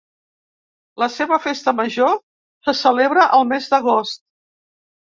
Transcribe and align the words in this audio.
La 1.03 1.09
seva 1.17 1.39
festa 1.43 1.75
major 1.81 2.17
se 2.71 2.77
celebra 2.81 3.31
al 3.39 3.49
mes 3.55 3.73
d'agost. 3.77 4.25